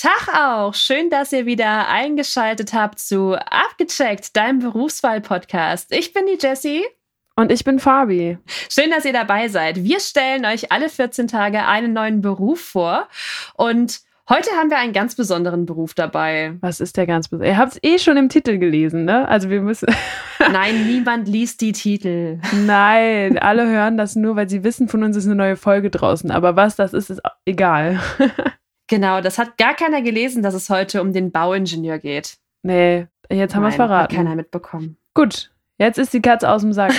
[0.00, 0.72] Tag auch.
[0.72, 5.92] Schön, dass ihr wieder eingeschaltet habt zu Abgecheckt, deinem Berufswahl-Podcast.
[5.92, 6.86] Ich bin die Jessie.
[7.36, 8.38] Und ich bin Fabi.
[8.70, 9.84] Schön, dass ihr dabei seid.
[9.84, 13.08] Wir stellen euch alle 14 Tage einen neuen Beruf vor.
[13.58, 14.00] Und
[14.30, 16.54] heute haben wir einen ganz besonderen Beruf dabei.
[16.62, 17.50] Was ist der ganz besondere?
[17.50, 19.28] Ihr habt es eh schon im Titel gelesen, ne?
[19.28, 19.94] Also wir müssen.
[20.38, 22.40] Nein, niemand liest die Titel.
[22.64, 26.30] Nein, alle hören das nur, weil sie wissen, von uns ist eine neue Folge draußen.
[26.30, 28.00] Aber was das ist, ist egal.
[28.90, 32.38] Genau, das hat gar keiner gelesen, dass es heute um den Bauingenieur geht.
[32.64, 34.02] Nee, jetzt haben wir es verraten.
[34.02, 34.96] Hat keiner mitbekommen.
[35.14, 36.92] Gut, jetzt ist die Katze aus dem Sack.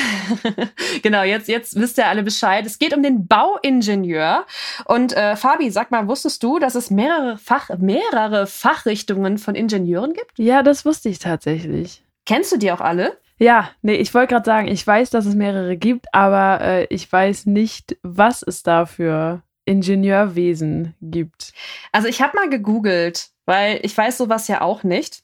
[1.03, 2.65] genau, jetzt, jetzt wisst ihr alle Bescheid.
[2.65, 4.45] Es geht um den Bauingenieur.
[4.85, 10.13] Und äh, Fabi, sag mal, wusstest du, dass es mehrere, Fach, mehrere Fachrichtungen von Ingenieuren
[10.13, 10.39] gibt?
[10.39, 12.05] Ja, das wusste ich tatsächlich.
[12.25, 13.17] Kennst du die auch alle?
[13.37, 17.11] Ja, nee, ich wollte gerade sagen, ich weiß, dass es mehrere gibt, aber äh, ich
[17.11, 21.53] weiß nicht, was es dafür Ingenieurwesen gibt?
[21.91, 25.23] Also ich habe mal gegoogelt, weil ich weiß sowas ja auch nicht.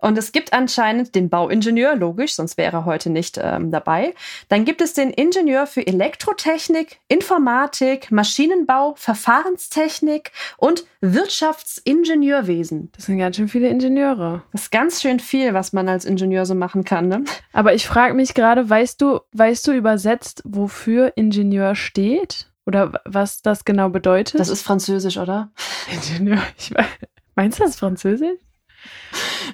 [0.00, 4.14] Und es gibt anscheinend den Bauingenieur, logisch, sonst wäre er heute nicht ähm, dabei.
[4.48, 12.92] Dann gibt es den Ingenieur für Elektrotechnik, Informatik, Maschinenbau, Verfahrenstechnik und Wirtschaftsingenieurwesen.
[12.94, 14.42] Das sind ganz schön viele Ingenieure.
[14.52, 17.08] Das ist ganz schön viel, was man als Ingenieur so machen kann.
[17.08, 17.24] Ne?
[17.52, 22.47] Aber ich frage mich gerade, weißt du, weißt du übersetzt, wofür Ingenieur steht?
[22.68, 24.38] Oder was das genau bedeutet?
[24.38, 25.50] Das ist Französisch, oder?
[25.90, 26.42] Ingenieur.
[26.58, 26.84] Ich weiß,
[27.34, 28.38] meinst du das Französisch?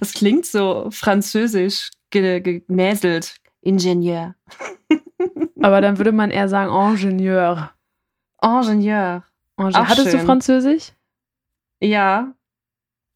[0.00, 3.36] Das klingt so französisch gemäselt.
[3.60, 4.34] Ingenieur.
[5.62, 7.70] Aber dann würde man eher sagen Ingenieur.
[8.42, 9.22] Ingenieur.
[9.56, 9.88] Ingenieur.
[9.88, 10.18] Hattest schön.
[10.18, 10.92] du Französisch?
[11.80, 12.34] Ja.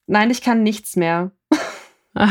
[0.07, 1.33] Nein, ich kann nichts mehr.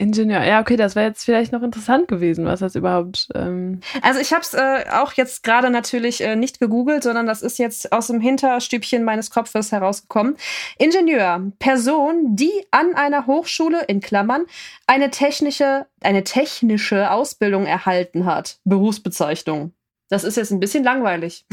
[0.00, 0.44] Ingenieur.
[0.44, 3.28] Ja, okay, das wäre jetzt vielleicht noch interessant gewesen, was das überhaupt.
[3.34, 7.42] Ähm also ich habe es äh, auch jetzt gerade natürlich äh, nicht gegoogelt, sondern das
[7.42, 10.36] ist jetzt aus dem Hinterstübchen meines Kopfes herausgekommen.
[10.78, 14.46] Ingenieur, Person, die an einer Hochschule in Klammern
[14.86, 18.60] eine technische, eine technische Ausbildung erhalten hat.
[18.64, 19.72] Berufsbezeichnung.
[20.08, 21.44] Das ist jetzt ein bisschen langweilig.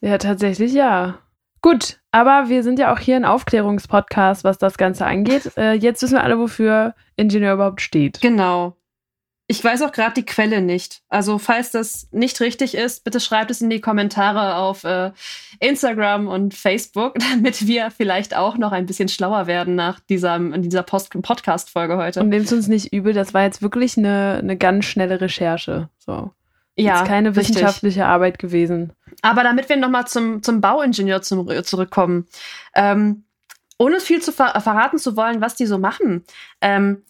[0.00, 1.18] Ja, tatsächlich ja.
[1.62, 5.52] Gut, aber wir sind ja auch hier ein Aufklärungspodcast, was das Ganze angeht.
[5.56, 8.20] Äh, jetzt wissen wir alle, wofür Ingenieur überhaupt steht.
[8.20, 8.76] Genau.
[9.46, 11.02] Ich weiß auch gerade die Quelle nicht.
[11.08, 15.12] Also falls das nicht richtig ist, bitte schreibt es in die Kommentare auf äh,
[15.60, 20.82] Instagram und Facebook, damit wir vielleicht auch noch ein bisschen schlauer werden nach dieser, dieser
[20.82, 22.20] Podcast-Folge heute.
[22.20, 25.90] Und nehmt uns nicht übel, das war jetzt wirklich eine, eine ganz schnelle Recherche.
[25.98, 26.32] So.
[26.76, 28.04] Ja, ist keine wissenschaftliche richtig.
[28.04, 28.94] Arbeit gewesen.
[29.22, 32.26] Aber damit wir nochmal zum, zum Bauingenieur zum, zurückkommen,
[32.74, 33.24] ähm,
[33.78, 36.24] ohne viel zu ver verraten zu wollen, was die so machen,
[36.60, 37.02] ähm,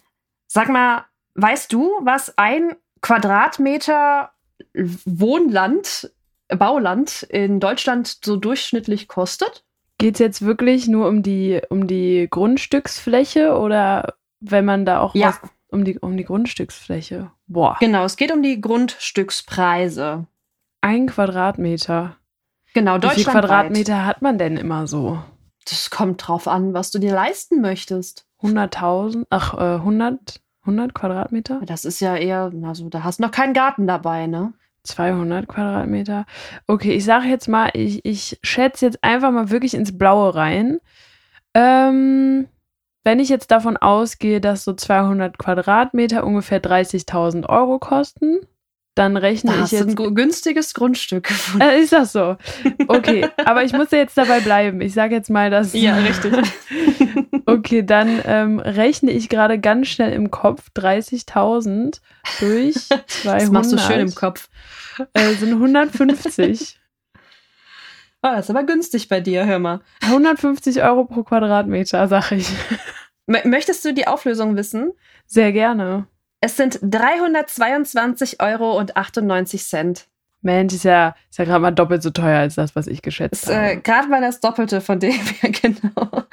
[0.46, 4.30] sag mal, weißt du, was ein Quadratmeter
[4.74, 6.12] Wohnland,
[6.48, 9.64] Bauland in Deutschland so durchschnittlich kostet?
[9.98, 15.14] Geht es jetzt wirklich nur um die, um die Grundstücksfläche oder wenn man da auch
[15.14, 15.28] ja.
[15.28, 17.30] was um die, um die Grundstücksfläche?
[17.46, 17.76] Boah.
[17.80, 20.26] Genau, es geht um die Grundstückspreise.
[20.82, 22.16] Ein Quadratmeter.
[22.75, 23.16] Genau, Deutschland.
[23.16, 25.22] Wie viele Quadratmeter hat man denn immer so?
[25.69, 28.26] Das kommt drauf an, was du dir leisten möchtest.
[28.43, 29.25] 100.000?
[29.31, 31.60] Ach, äh, 100, 100 Quadratmeter?
[31.65, 34.53] Das ist ja eher, also da hast du noch keinen Garten dabei, ne?
[34.82, 36.26] 200 Quadratmeter.
[36.66, 40.81] Okay, ich sage jetzt mal, ich, ich schätze jetzt einfach mal wirklich ins Blaue rein.
[41.54, 42.48] Ähm,
[43.04, 48.41] wenn ich jetzt davon ausgehe, dass so 200 Quadratmeter ungefähr 30.000 Euro kosten,
[48.94, 49.98] dann rechne da ich jetzt.
[49.98, 51.66] ein günstiges Grundstück gefunden.
[51.66, 52.36] Äh, ist das so?
[52.88, 54.80] Okay, aber ich muss ja jetzt dabei bleiben.
[54.80, 55.72] Ich sage jetzt mal, dass.
[55.72, 56.34] Ja, richtig.
[57.47, 62.00] okay, dann ähm, rechne ich gerade ganz schnell im Kopf 30.000
[62.41, 63.03] durch 200.
[63.25, 64.48] Das machst du schön im Kopf.
[65.14, 66.78] Äh, sind 150.
[68.24, 69.80] Oh, das ist aber günstig bei dir, hör mal.
[70.03, 72.48] 150 Euro pro Quadratmeter, sag ich.
[73.26, 74.92] Möchtest du die Auflösung wissen?
[75.26, 76.06] Sehr gerne.
[76.42, 78.84] Es sind 322,98 Euro.
[80.41, 83.44] Mensch, ist ja, ist ja gerade mal doppelt so teuer als das, was ich geschätzt
[83.44, 83.66] ist, äh, habe.
[83.66, 86.25] Äh, gerade mal das Doppelte von dem her, genau.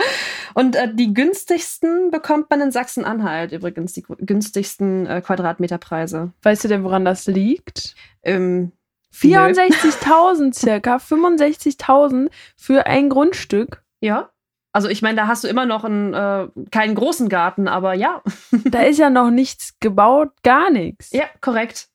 [0.56, 6.34] Und äh, die günstigsten bekommt man in Sachsen-Anhalt übrigens, die günstigsten äh, Quadratmeterpreise.
[6.41, 7.94] Weißt du denn, woran das liegt?
[8.23, 8.72] Ähm,
[9.14, 13.84] 64.000 circa, 65.000 für ein Grundstück.
[14.02, 14.32] Ja.
[14.72, 18.22] Also ich meine, da hast du immer noch einen, äh, keinen großen Garten, aber ja.
[18.66, 21.12] da ist ja noch nichts gebaut, gar nichts.
[21.12, 21.90] Ja, korrekt.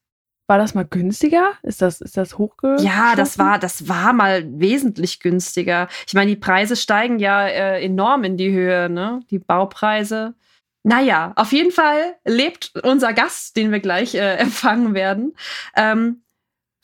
[0.47, 1.53] War das mal günstiger?
[1.63, 2.77] Ist das, ist das hochge?
[2.81, 5.89] Ja, das war, das war mal wesentlich günstiger.
[6.07, 9.21] Ich meine, die Preise steigen ja äh, enorm in die Höhe, ne?
[9.31, 10.35] Die Baupreise.
[10.83, 15.35] Naja, auf jeden Fall lebt unser Gast, den wir gleich äh, empfangen werden,
[15.77, 16.24] ähm,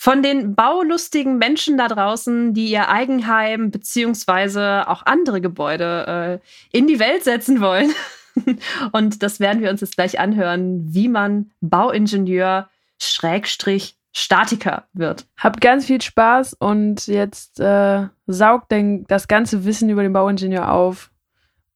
[0.02, 6.40] Von den baulustigen Menschen da draußen, die ihr Eigenheim beziehungsweise auch andere Gebäude
[6.72, 7.90] äh, in die Welt setzen wollen.
[8.92, 15.26] Und das werden wir uns jetzt gleich anhören, wie man Bauingenieur Schrägstrich Statiker wird.
[15.36, 20.72] Habt ganz viel Spaß und jetzt äh, saugt denn das ganze Wissen über den Bauingenieur
[20.72, 21.10] auf.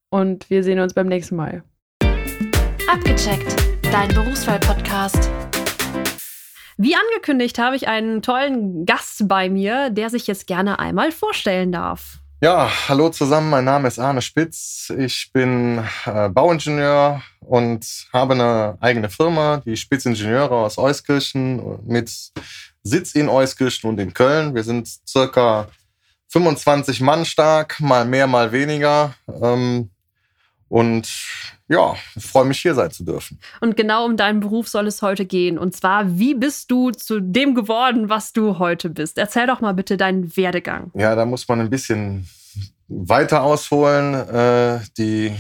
[0.09, 1.63] Und wir sehen uns beim nächsten Mal.
[2.89, 3.55] Abgecheckt,
[3.93, 5.31] dein Berufswahl-Podcast.
[6.77, 11.71] Wie angekündigt habe ich einen tollen Gast bei mir, der sich jetzt gerne einmal vorstellen
[11.71, 12.19] darf.
[12.41, 14.93] Ja, hallo zusammen, mein Name ist Arne Spitz.
[14.99, 22.11] Ich bin äh, Bauingenieur und habe eine eigene Firma, die Spitzingenieure aus Euskirchen mit
[22.83, 24.55] Sitz in Euskirchen und in Köln.
[24.55, 25.69] Wir sind circa
[26.29, 29.15] 25 Mann stark, mal mehr, mal weniger.
[29.41, 29.91] Ähm,
[30.69, 31.09] und
[31.69, 33.39] ja, ich freue mich hier sein zu dürfen.
[33.61, 35.59] Und genau um deinen Beruf soll es heute gehen.
[35.59, 39.19] Und zwar, wie bist du zu dem geworden, was du heute bist?
[39.19, 40.91] Erzähl doch mal bitte deinen Werdegang.
[40.95, 42.29] Ja, da muss man ein bisschen
[42.89, 44.15] weiter ausholen.
[44.15, 45.35] Äh, die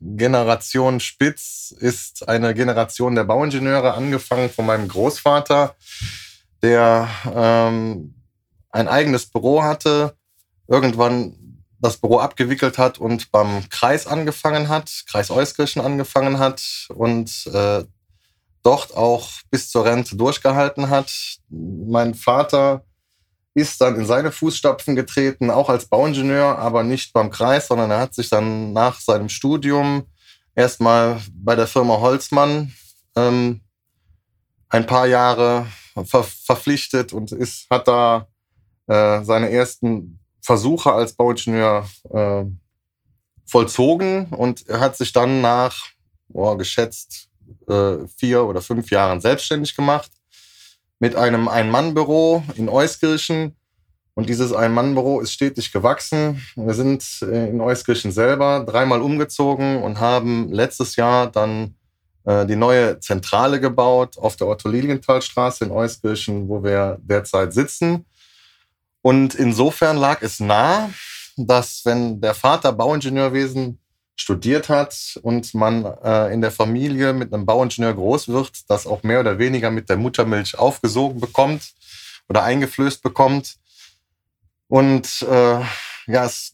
[0.00, 5.74] Generation Spitz ist eine Generation der Bauingenieure, angefangen von meinem Großvater,
[6.62, 8.14] der ähm,
[8.70, 10.16] ein eigenes Büro hatte,
[10.68, 17.46] irgendwann das Büro abgewickelt hat und beim Kreis angefangen hat, Kreis Euskirchen angefangen hat und
[17.52, 17.84] äh,
[18.62, 21.12] dort auch bis zur Rente durchgehalten hat.
[21.48, 22.84] Mein Vater
[23.54, 28.00] ist dann in seine Fußstapfen getreten, auch als Bauingenieur, aber nicht beim Kreis, sondern er
[28.00, 30.06] hat sich dann nach seinem Studium
[30.54, 32.72] erstmal bei der Firma Holzmann
[33.16, 33.60] ähm,
[34.68, 35.66] ein paar Jahre
[36.04, 38.28] ver verpflichtet und ist, hat da
[38.86, 42.44] äh, seine ersten Versuche als Bauingenieur äh,
[43.44, 45.76] vollzogen und er hat sich dann nach
[46.32, 47.28] oh, geschätzt
[47.68, 50.10] äh, vier oder fünf Jahren selbstständig gemacht
[51.00, 53.56] mit einem Ein-Mann-Büro in Euskirchen.
[54.14, 56.42] Und dieses Ein-Mann-Büro ist stetig gewachsen.
[56.56, 61.74] Wir sind äh, in Euskirchen selber dreimal umgezogen und haben letztes Jahr dann
[62.24, 68.06] äh, die neue Zentrale gebaut auf der Otto-Lilienthal-Straße in Euskirchen, wo wir derzeit sitzen.
[69.02, 70.90] Und insofern lag es nah,
[71.36, 73.78] dass wenn der Vater Bauingenieurwesen
[74.16, 79.04] studiert hat und man äh, in der Familie mit einem Bauingenieur groß wird, das auch
[79.04, 81.72] mehr oder weniger mit der Muttermilch aufgesogen bekommt
[82.28, 83.56] oder eingeflößt bekommt.
[84.66, 85.60] Und äh,
[86.08, 86.52] ja, es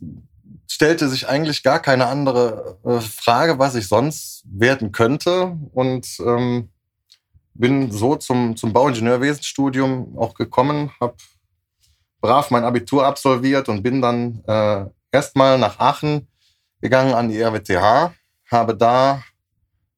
[0.70, 5.56] stellte sich eigentlich gar keine andere äh, Frage, was ich sonst werden könnte.
[5.72, 6.68] Und ähm,
[7.54, 11.14] bin so zum, zum Bauingenieurwesenstudium auch gekommen, habe
[12.24, 16.26] brav mein Abitur absolviert und bin dann äh, erstmal nach Aachen
[16.80, 18.14] gegangen an die RWTH,
[18.50, 19.22] habe da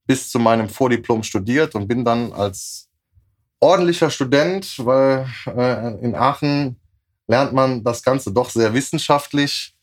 [0.09, 2.89] bis zu meinem Vordiplom studiert und bin dann als
[3.61, 6.81] ordentlicher Student, weil äh, in Aachen
[7.29, 9.77] lernt man das Ganze doch sehr wissenschaftlich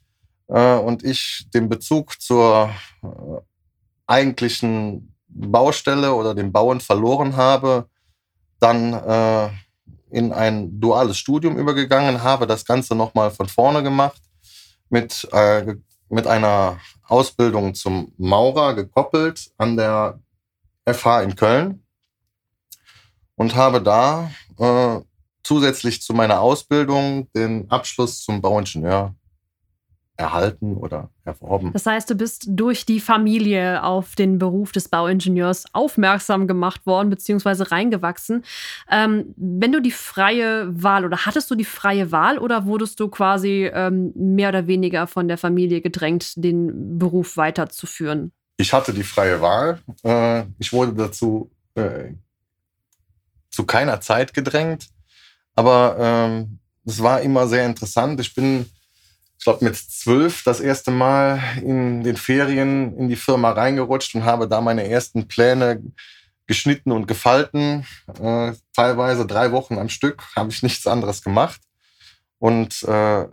[0.50, 2.70] äh, und ich den Bezug zur
[3.04, 3.08] äh,
[4.06, 7.88] eigentlichen Baustelle oder dem Bauen verloren habe,
[8.60, 9.50] dann äh,
[10.14, 14.22] in ein duales Studium übergegangen, habe das Ganze nochmal von vorne gemacht,
[14.90, 15.76] mit, äh,
[16.10, 20.20] mit einer Ausbildung zum Maurer gekoppelt an der
[20.86, 21.84] FH in Köln
[23.36, 24.30] und habe da
[24.60, 25.00] äh,
[25.44, 29.16] zusätzlich zu meiner Ausbildung den Abschluss zum Bauingenieur
[30.16, 31.72] erhalten oder erworben.
[31.74, 37.10] Das heißt, du bist durch die Familie auf den Beruf des Bauingenieurs aufmerksam gemacht worden,
[37.10, 38.44] beziehungsweise reingewachsen.
[38.92, 43.08] Ähm, wenn du die freie Wahl oder hattest du die freie Wahl oder wurdest du
[43.08, 48.32] quasi ähm, mehr oder weniger von der Familie gedrängt, den Beruf weiterzuführen?
[48.58, 49.80] Ich hatte die freie Wahl.
[50.04, 52.14] Äh, ich wurde dazu äh,
[53.50, 54.90] zu keiner Zeit gedrängt,
[55.56, 58.20] aber ähm, es war immer sehr interessant.
[58.20, 58.68] Ich bin
[59.44, 64.24] ich glaube, mit zwölf das erste Mal in den Ferien in die Firma reingerutscht und
[64.24, 65.84] habe da meine ersten Pläne
[66.48, 67.86] geschnitten und gefalten.
[68.22, 71.60] Äh, teilweise drei Wochen am Stück habe ich nichts anderes gemacht
[72.40, 73.26] und äh,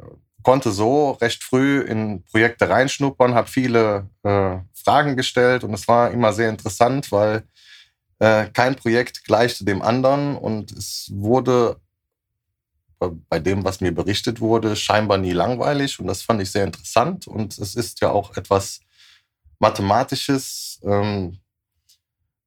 [0.43, 6.11] konnte so recht früh in Projekte reinschnuppern, habe viele äh, Fragen gestellt und es war
[6.11, 7.45] immer sehr interessant, weil
[8.19, 11.77] äh, kein Projekt gleichte dem anderen und es wurde
[13.09, 15.99] bei dem, was mir berichtet wurde, scheinbar nie langweilig.
[15.99, 17.27] Und das fand ich sehr interessant.
[17.27, 18.81] Und es ist ja auch etwas
[19.59, 21.39] Mathematisches, ähm,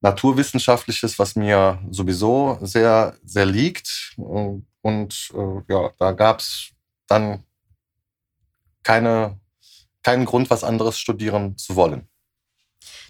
[0.02, 4.16] Naturwissenschaftliches, was mir sowieso sehr, sehr liegt.
[4.18, 6.72] Und äh, ja, da gab es
[7.08, 7.44] dann
[8.84, 9.40] keine,
[10.04, 12.08] keinen Grund, was anderes studieren zu wollen.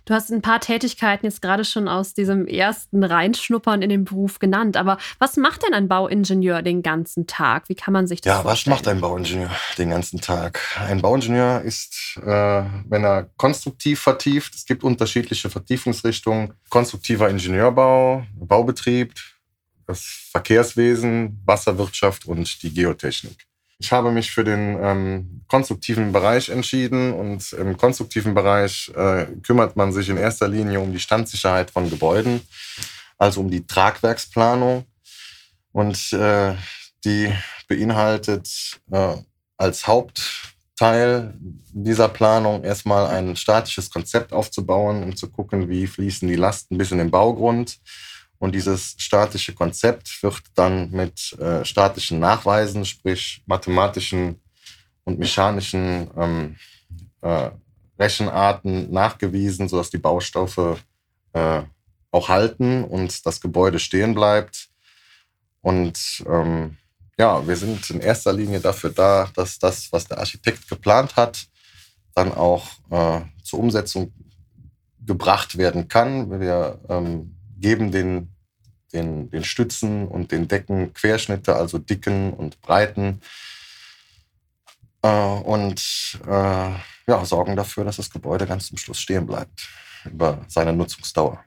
[0.06, 4.40] Du hast ein paar Tätigkeiten jetzt gerade schon aus diesem ersten Reinschnuppern in den Beruf
[4.40, 4.76] genannt.
[4.76, 7.70] Aber was macht denn ein Bauingenieur den ganzen Tag?
[7.70, 8.76] Wie kann man sich das Ja, was vorstellen?
[8.76, 10.60] macht ein Bauingenieur den ganzen Tag?
[10.78, 19.14] Ein Bauingenieur ist, äh, wenn er konstruktiv vertieft, es gibt unterschiedliche Vertiefungsrichtungen, konstruktiver Ingenieurbau, Baubetrieb,
[19.88, 23.46] das Verkehrswesen, Wasserwirtschaft und die Geotechnik.
[23.84, 29.76] Ich habe mich für den ähm, konstruktiven Bereich entschieden und im konstruktiven Bereich äh, kümmert
[29.76, 32.40] man sich in erster Linie um die Standsicherheit von Gebäuden,
[33.18, 34.86] also um die Tragwerksplanung.
[35.74, 36.56] Und äh,
[37.04, 37.30] die
[37.68, 39.18] beinhaltet äh,
[39.58, 41.34] als Hauptteil
[41.74, 46.92] dieser Planung erstmal ein statisches Konzept aufzubauen, um zu gucken, wie fließen die Lasten bis
[46.92, 47.80] in den Baugrund.
[48.40, 54.42] Und dieses statische Konzept wird dann mit äh, statischen Nachweisen, sprich mathematischen
[55.06, 56.56] und mechanischen ähm,
[57.22, 57.52] äh,
[57.98, 60.78] Rechenarten nachgewiesen, sodass die Baustoffe
[61.34, 61.62] äh,
[62.12, 64.70] auch halten und das Gebäude stehen bleibt.
[65.62, 66.78] Und ähm,
[67.18, 71.48] ja, wir sind in erster Linie dafür da, dass das, was der Architekt geplant hat,
[72.16, 74.14] dann auch äh, zur Umsetzung
[75.00, 76.40] gebracht werden kann.
[76.40, 78.30] Wir ähm, geben den,
[78.92, 83.22] den, den Stützen und den Decken Querschnitte, also Dicken und Breiten.
[85.02, 86.72] Äh, und äh,
[87.08, 89.68] ja, sorgen dafür, dass das Gebäude ganz zum Schluss stehen bleibt
[90.06, 91.44] über seine Nutzungsdauer.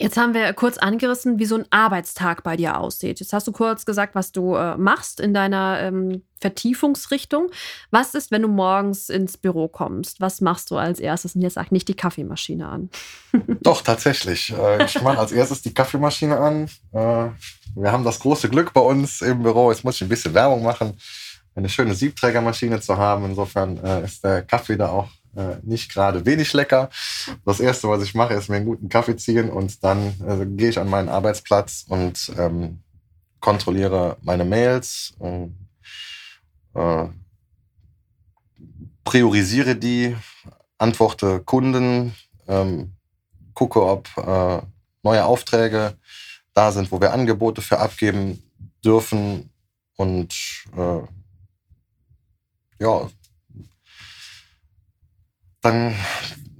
[0.00, 3.20] Jetzt haben wir kurz angerissen, wie so ein Arbeitstag bei dir aussieht.
[3.20, 7.48] Jetzt hast du kurz gesagt, was du äh, machst in deiner ähm, Vertiefungsrichtung.
[7.92, 10.20] Was ist, wenn du morgens ins Büro kommst?
[10.20, 11.36] Was machst du als erstes?
[11.36, 12.90] Und jetzt sag nicht die Kaffeemaschine an.
[13.62, 14.52] Doch, tatsächlich.
[14.52, 16.64] Äh, Ich mache als erstes die Kaffeemaschine an.
[16.92, 17.30] Äh,
[17.76, 20.64] Wir haben das große Glück bei uns im Büro, jetzt muss ich ein bisschen Werbung
[20.64, 20.98] machen,
[21.54, 23.26] eine schöne Siebträgermaschine zu haben.
[23.26, 26.90] Insofern äh, ist der Kaffee da auch äh, nicht gerade wenig lecker.
[27.44, 30.70] Das Erste, was ich mache, ist mir einen guten Kaffee ziehen und dann äh, gehe
[30.70, 32.80] ich an meinen Arbeitsplatz und ähm,
[33.40, 35.14] kontrolliere meine Mails,
[36.74, 37.06] äh,
[39.04, 40.16] priorisiere die,
[40.78, 42.14] antworte Kunden,
[42.48, 42.94] ähm,
[43.54, 44.62] gucke, ob äh,
[45.02, 45.96] neue Aufträge
[46.54, 48.42] da sind, wo wir Angebote für abgeben
[48.84, 49.50] dürfen
[49.96, 50.34] und
[50.76, 51.02] äh,
[52.80, 53.08] ja,
[55.64, 55.94] dann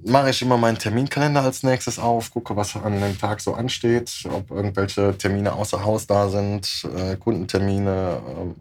[0.03, 4.11] mache ich immer meinen Terminkalender als nächstes auf, gucke, was an dem Tag so ansteht,
[4.31, 8.55] ob irgendwelche Termine außer Haus da sind, äh, Kundentermine, ähm,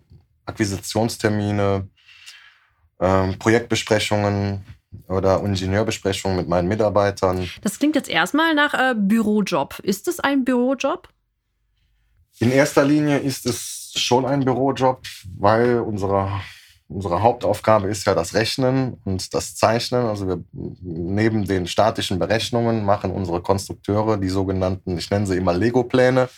[0.47, 1.89] Akquisitionstermine,
[3.01, 4.65] ähm, Projektbesprechungen
[5.09, 7.49] oder Ingenieurbesprechungen mit meinen Mitarbeitern.
[7.63, 9.81] Das klingt jetzt erstmal nach äh, Bürojob.
[9.81, 11.09] Ist es ein Bürojob?
[12.39, 15.03] In erster Linie ist es schon ein Bürojob,
[15.39, 16.41] weil unsere,
[16.89, 20.07] unsere Hauptaufgabe ist ja das Rechnen und das Zeichnen.
[20.07, 25.55] Also wir neben den statischen Berechnungen machen unsere Konstrukteure die sogenannten, ich nenne sie immer
[25.55, 26.29] Lego-Pläne,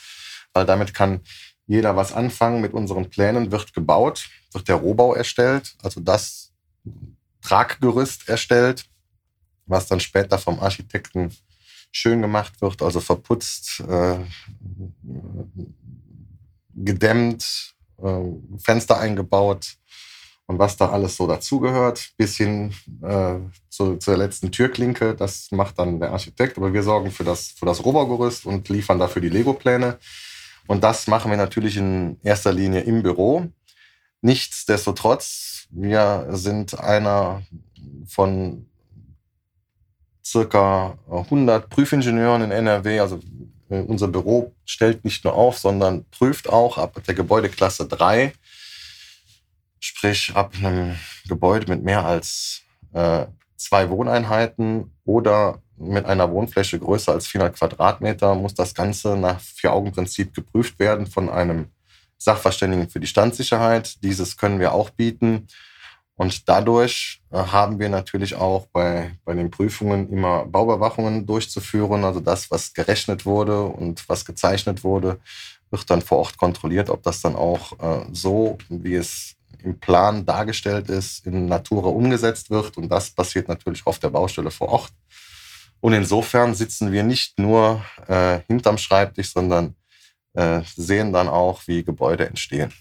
[0.53, 1.21] weil damit kann
[1.67, 2.61] jeder was anfangen.
[2.61, 6.53] Mit unseren Plänen wird gebaut, wird der Rohbau erstellt, also das
[7.43, 8.87] Traggerüst erstellt,
[9.67, 11.33] was dann später vom Architekten
[11.91, 14.19] schön gemacht wird, also verputzt, äh,
[16.75, 18.23] gedämmt, äh,
[18.59, 19.77] Fenster eingebaut
[20.47, 22.73] und was da alles so dazugehört, bis hin
[23.03, 23.37] äh,
[23.69, 25.15] zu, zur letzten Türklinke.
[25.15, 28.99] Das macht dann der Architekt, aber wir sorgen für das, für das Rohbaugerüst und liefern
[28.99, 29.99] dafür die Lego-Pläne.
[30.69, 33.47] Und das machen wir natürlich in erster Linie im Büro.
[34.21, 37.43] Nichtsdestotrotz, wir sind einer
[38.07, 38.67] von
[40.25, 43.01] circa 100 Prüfingenieuren in NRW.
[43.01, 43.21] Also
[43.69, 48.33] äh, unser Büro stellt nicht nur auf, sondern prüft auch ab der Gebäudeklasse 3.
[49.81, 50.97] Sprich, ab einem
[51.29, 58.35] Gebäude mit mehr als äh, zwei Wohneinheiten oder mit einer Wohnfläche größer als 400 Quadratmeter
[58.35, 61.67] muss das Ganze nach Vier-Augen-Prinzip geprüft werden von einem
[62.19, 64.03] Sachverständigen für die Standsicherheit.
[64.03, 65.47] Dieses können wir auch bieten.
[66.19, 72.05] Und dadurch äh, haben wir natürlich auch bei, bei den Prüfungen immer Bauüberwachungen durchzuführen.
[72.05, 75.19] Also das, was gerechnet wurde und was gezeichnet wurde,
[75.71, 79.36] wird dann vor Ort kontrolliert, ob das dann auch äh, so, wie es
[79.67, 82.77] im Plan dargestellt ist, in Natura umgesetzt wird.
[82.79, 84.93] Und das passiert natürlich auf der Baustelle vor Ort.
[85.81, 89.75] Und insofern sitzen wir nicht nur äh, hinterm Schreibtisch, sondern
[90.35, 92.73] äh, sehen dann auch, wie Gebäude entstehen.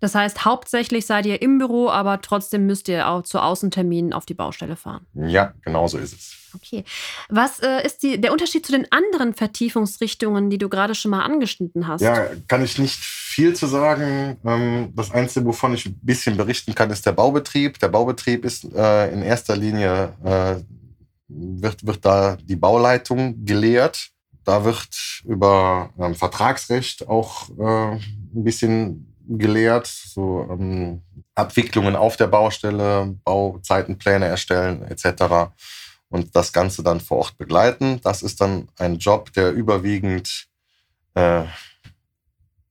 [0.00, 4.26] Das heißt, hauptsächlich seid ihr im Büro, aber trotzdem müsst ihr auch zu Außenterminen auf
[4.26, 5.06] die Baustelle fahren.
[5.14, 6.36] Ja, genau so ist es.
[6.54, 6.84] Okay.
[7.28, 11.22] Was äh, ist die, der Unterschied zu den anderen Vertiefungsrichtungen, die du gerade schon mal
[11.22, 12.02] angeschnitten hast?
[12.02, 13.02] Ja, kann ich nicht
[13.36, 14.38] viel zu sagen.
[14.46, 17.78] Ähm, Das Einzige, wovon ich ein bisschen berichten kann, ist der Baubetrieb.
[17.78, 20.54] Der Baubetrieb ist äh, in erster Linie, äh,
[21.28, 24.08] wird, wird da die Bauleitung gelehrt.
[24.42, 24.88] Da wird
[25.24, 31.02] über ähm, Vertragsrecht auch äh, ein bisschen gelehrt, so ähm,
[31.34, 35.52] Abwicklungen auf der Baustelle, Bauzeitenpläne erstellen etc.
[36.08, 38.00] Und das Ganze dann vor Ort begleiten.
[38.02, 40.46] Das ist dann ein Job, der überwiegend
[41.14, 41.44] äh,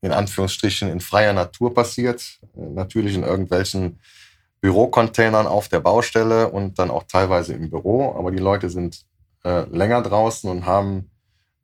[0.06, 2.40] in Anführungsstrichen in freier Natur passiert.
[2.54, 4.00] Natürlich in irgendwelchen
[4.62, 8.16] Bürocontainern auf der Baustelle und dann auch teilweise im Büro.
[8.16, 9.06] Aber die Leute sind
[9.44, 11.10] äh, länger draußen und haben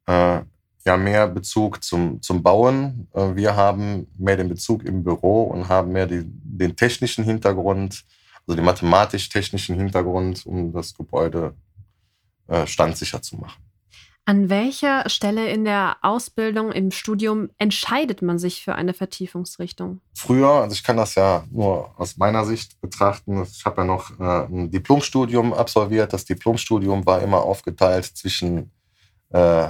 [0.07, 0.41] äh,
[0.86, 3.07] ja mehr Bezug zum, zum Bauen.
[3.13, 8.03] Äh, wir haben mehr den Bezug im Büro und haben mehr die, den technischen Hintergrund,
[8.48, 11.55] also den mathematisch-technischen Hintergrund, um das Gebäude
[12.48, 13.70] äh, standsicher zu machen.
[14.31, 20.00] An welcher Stelle in der Ausbildung, im Studium entscheidet man sich für eine Vertiefungsrichtung?
[20.13, 24.17] Früher, also ich kann das ja nur aus meiner Sicht betrachten, ich habe ja noch
[24.21, 26.13] äh, ein Diplomstudium absolviert.
[26.13, 28.71] Das Diplomstudium war immer aufgeteilt zwischen
[29.31, 29.67] äh,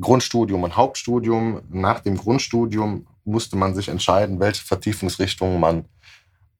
[0.00, 1.62] Grundstudium und Hauptstudium.
[1.70, 5.84] Nach dem Grundstudium musste man sich entscheiden, welche Vertiefungsrichtung man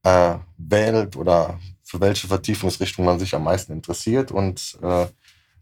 [0.04, 4.30] äh, wählt oder für welche Vertiefungsrichtung man sich am meisten interessiert.
[4.30, 5.06] Und äh,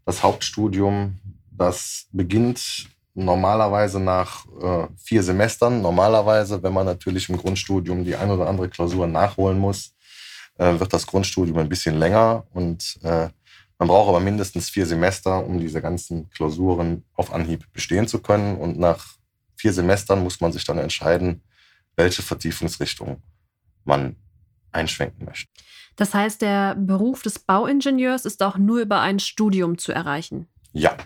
[0.05, 1.19] das Hauptstudium
[1.57, 5.81] das beginnt normalerweise nach äh, vier Semestern.
[5.81, 9.95] Normalerweise, wenn man natürlich im Grundstudium die ein oder andere Klausur nachholen muss,
[10.57, 13.29] äh, wird das Grundstudium ein bisschen länger und äh,
[13.77, 18.55] man braucht aber mindestens vier Semester, um diese ganzen Klausuren auf Anhieb bestehen zu können.
[18.57, 19.15] Und nach
[19.55, 21.43] vier Semestern muss man sich dann entscheiden,
[21.97, 23.21] welche Vertiefungsrichtung
[23.83, 24.15] man
[24.71, 25.49] einschwenken möchte.
[25.97, 30.47] Das heißt, der Beruf des Bauingenieurs ist auch nur über ein Studium zu erreichen.
[30.73, 30.97] Ja,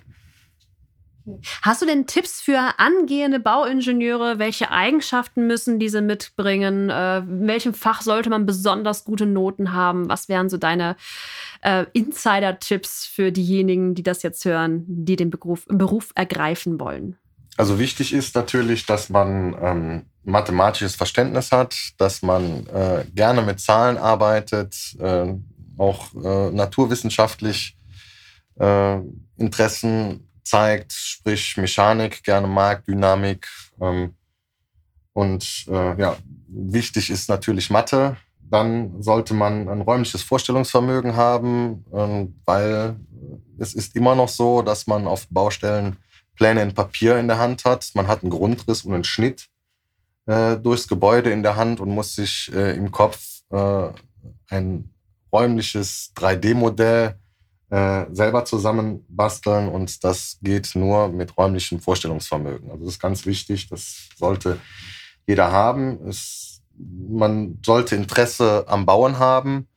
[1.62, 4.40] Hast du denn Tipps für angehende Bauingenieure?
[4.40, 6.90] Welche Eigenschaften müssen diese mitbringen?
[6.90, 10.10] Äh, in welchem Fach sollte man besonders gute Noten haben?
[10.10, 10.96] Was wären so deine
[11.62, 17.18] äh, Insider-Tipps für diejenigen, die das jetzt hören, die den Beruf, Beruf ergreifen wollen?
[17.58, 23.60] Also wichtig ist natürlich, dass man ähm, mathematisches Verständnis hat, dass man äh, gerne mit
[23.60, 25.34] Zahlen arbeitet, äh,
[25.78, 27.78] auch äh, naturwissenschaftlich
[28.60, 29.00] äh,
[29.38, 33.48] Interessen zeigt, sprich Mechanik gerne mag, Dynamik.
[33.80, 34.16] Ähm,
[35.14, 38.18] und äh, ja, wichtig ist natürlich Mathe.
[38.42, 42.96] Dann sollte man ein räumliches Vorstellungsvermögen haben, ähm, weil
[43.60, 45.98] es ist immer noch so, dass man auf Baustellen
[46.36, 47.92] Pläne in Papier in der Hand hat.
[47.94, 49.50] Man hat einen Grundriss und einen Schnitt
[50.26, 53.90] äh, durchs Gebäude in der Hand und muss sich äh, im Kopf äh,
[54.50, 54.90] ein
[55.32, 57.20] räumliches 3D-Modell
[57.70, 62.72] äh, selber zusammenbasteln und das geht nur mit räumlichem Vorstellungsvermögen.
[62.72, 64.60] Also das ist ganz wichtig, das sollte
[65.28, 66.08] jeder haben.
[66.08, 69.68] Es, man sollte Interesse am Bauen haben.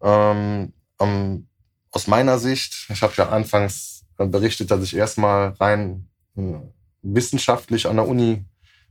[0.00, 1.48] Ähm, um,
[1.90, 6.60] aus meiner Sicht, ich habe ja anfangs berichtet, dass ich erstmal rein äh,
[7.02, 8.44] wissenschaftlich an der Uni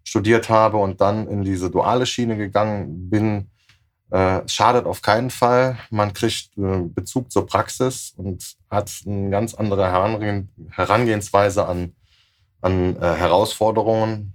[0.04, 3.50] studiert habe und dann in diese duale Schiene gegangen bin,
[4.10, 5.78] äh, schadet auf keinen Fall.
[5.90, 9.92] Man kriegt äh, Bezug zur Praxis und hat eine ganz andere
[10.70, 11.94] Herangehensweise an,
[12.62, 14.34] an äh, Herausforderungen.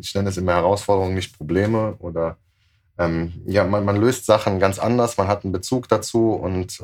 [0.00, 1.96] Ich nenne es immer Herausforderungen, nicht Probleme.
[1.98, 2.36] Oder
[2.98, 6.82] ähm, ja, man, man, löst Sachen ganz anders, man hat einen Bezug dazu und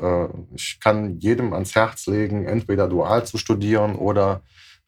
[0.55, 4.41] ich kann jedem ans Herz legen, entweder dual zu studieren oder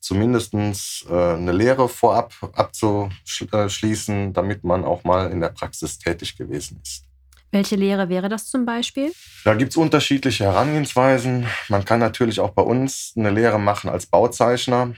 [0.07, 6.79] zumindest äh, eine Lehre vorab abzuschließen, damit man auch mal in der Praxis tätig gewesen
[6.81, 7.03] ist.
[7.51, 9.13] Welche Lehre wäre das zum Beispiel?
[9.45, 11.47] Da gibt es unterschiedliche Herangehensweisen.
[11.69, 14.95] Man kann natürlich auch bei uns eine Lehre machen als Bauzeichner.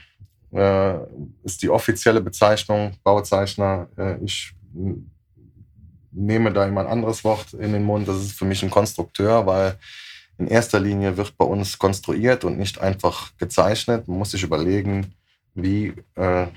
[0.51, 0.93] Äh,
[1.43, 3.87] ist die offizielle Bezeichnung Bauzeichner.
[3.97, 4.53] Äh, ich
[6.11, 8.07] nehme da immer ein anderes Wort in den Mund.
[8.07, 9.79] Das ist für mich ein Konstrukteur, weil
[10.39, 14.07] in erster Linie wird bei uns konstruiert und nicht einfach gezeichnet.
[14.07, 15.13] Man muss sich überlegen,
[15.53, 16.47] wie äh,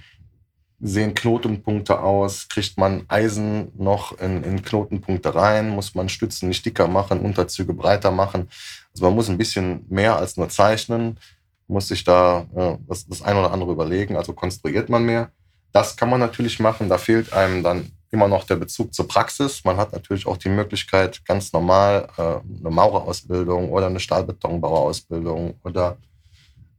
[0.81, 2.49] sehen Knotenpunkte aus?
[2.49, 5.71] Kriegt man Eisen noch in, in, Knotenpunkte rein?
[5.71, 8.49] Muss man Stützen nicht dicker machen, Unterzüge breiter machen?
[8.93, 11.19] Also man muss ein bisschen mehr als nur zeichnen,
[11.67, 14.17] muss sich da äh, das, das ein oder andere überlegen.
[14.17, 15.31] Also konstruiert man mehr.
[15.73, 16.89] Das kann man natürlich machen.
[16.89, 19.65] Da fehlt einem dann immer noch der Bezug zur Praxis.
[19.65, 25.97] Man hat natürlich auch die Möglichkeit, ganz normal äh, eine Maurerausbildung oder eine Stahlbetonbauerausbildung oder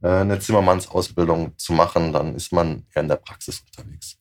[0.00, 2.12] äh, eine Zimmermannsausbildung zu machen.
[2.12, 4.16] Dann ist man eher in der Praxis unterwegs.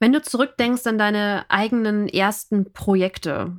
[0.00, 3.56] Wenn du zurückdenkst an deine eigenen ersten Projekte,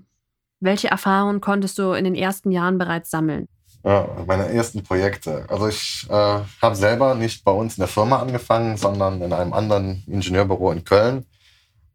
[0.60, 3.48] welche Erfahrungen konntest du in den ersten Jahren bereits sammeln?
[3.84, 5.46] Ja, meine ersten Projekte.
[5.48, 9.54] Also ich äh, habe selber nicht bei uns in der Firma angefangen, sondern in einem
[9.54, 11.26] anderen Ingenieurbüro in Köln.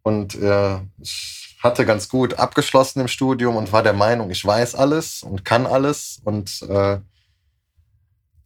[0.05, 4.77] Und äh, ich hatte ganz gut abgeschlossen im Studium und war der Meinung, ich weiß
[4.77, 6.21] alles und kann alles.
[6.25, 7.01] Und äh,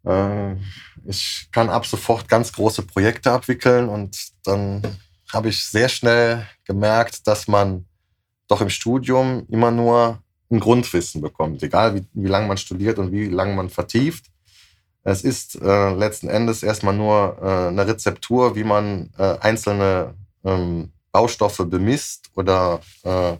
[0.04, 0.56] Äh,
[1.04, 4.82] ich kann ab sofort ganz große Projekte abwickeln und dann
[5.32, 7.84] habe ich sehr schnell gemerkt, dass man
[8.48, 13.12] doch im Studium immer nur ein Grundwissen bekommt, egal wie, wie lange man studiert und
[13.12, 14.26] wie lange man vertieft.
[15.04, 20.92] Es ist äh, letzten Endes erstmal nur äh, eine Rezeptur, wie man äh, einzelne ähm,
[21.12, 23.36] Baustoffe bemisst oder äh,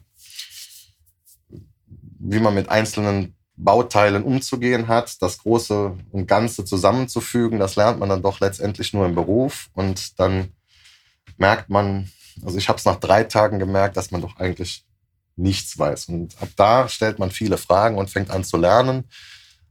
[2.18, 8.09] wie man mit einzelnen Bauteilen umzugehen hat, das Große und Ganze zusammenzufügen, das lernt man
[8.09, 10.52] dann doch letztendlich nur im Beruf und dann
[11.37, 12.11] merkt man,
[12.44, 14.85] also ich habe es nach drei Tagen gemerkt, dass man doch eigentlich
[15.37, 16.07] nichts weiß.
[16.07, 19.04] Und ab da stellt man viele Fragen und fängt an zu lernen.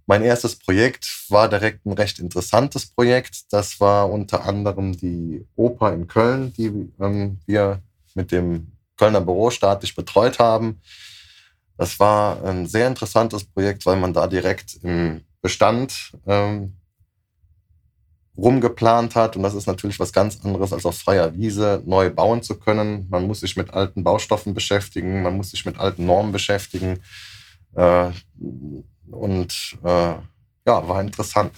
[0.05, 3.51] Mein erstes Projekt war direkt ein recht interessantes Projekt.
[3.51, 7.81] Das war unter anderem die Oper in Köln, die ähm, wir
[8.17, 10.81] mit dem Kölner Büro staatlich betreut haben.
[11.77, 16.73] Das war ein sehr interessantes Projekt, weil man da direkt im Bestand ähm,
[18.35, 19.35] rumgeplant hat.
[19.35, 23.07] Und das ist natürlich was ganz anderes, als auf freier Wiese neu bauen zu können.
[23.09, 26.99] Man muss sich mit alten Baustoffen beschäftigen, man muss sich mit alten Normen beschäftigen.
[27.75, 28.09] Äh,
[29.11, 30.15] und äh,
[30.65, 31.53] ja, war interessant.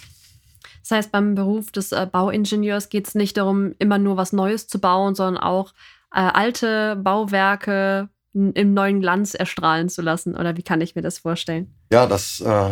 [0.82, 4.66] Das heißt, beim Beruf des äh, Bauingenieurs geht es nicht darum, immer nur was Neues
[4.66, 5.72] zu bauen, sondern auch
[6.12, 10.36] äh, alte Bauwerke im neuen Glanz erstrahlen zu lassen.
[10.36, 11.74] Oder wie kann ich mir das vorstellen?
[11.90, 12.70] Ja, das äh,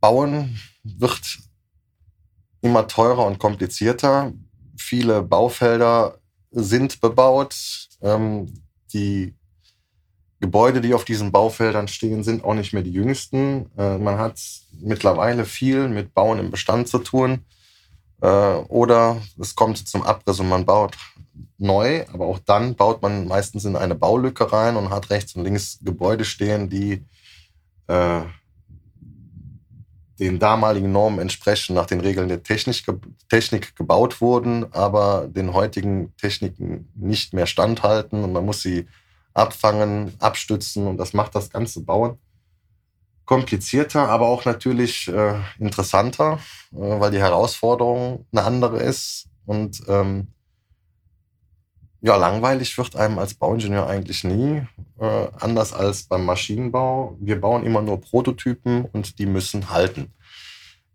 [0.00, 1.38] Bauen wird
[2.60, 4.32] immer teurer und komplizierter.
[4.76, 6.18] Viele Baufelder
[6.50, 7.54] sind bebaut.
[8.02, 8.52] Ähm,
[8.92, 9.34] die
[10.40, 13.70] Gebäude, die auf diesen Baufeldern stehen, sind auch nicht mehr die jüngsten.
[13.76, 14.40] Äh, man hat
[14.80, 17.44] mittlerweile viel mit Bauen im Bestand zu tun.
[18.20, 20.96] Äh, oder es kommt zum Abriss und man baut
[21.58, 25.44] neu, aber auch dann baut man meistens in eine Baulücke rein und hat rechts und
[25.44, 27.04] links Gebäude stehen, die
[27.86, 28.22] äh,
[30.18, 32.84] den damaligen Normen entsprechen, nach den Regeln der Technik,
[33.28, 38.86] Technik gebaut wurden, aber den heutigen Techniken nicht mehr standhalten und man muss sie
[39.32, 42.18] abfangen, abstützen und das macht das ganze Bauen
[43.30, 46.40] komplizierter, aber auch natürlich äh, interessanter,
[46.72, 50.26] äh, weil die Herausforderung eine andere ist und ähm,
[52.02, 54.62] ja, langweilig wird einem als Bauingenieur eigentlich nie,
[54.98, 57.16] äh, anders als beim Maschinenbau.
[57.20, 60.12] Wir bauen immer nur Prototypen und die müssen halten.